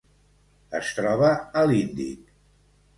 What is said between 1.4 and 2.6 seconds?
a l'Índic: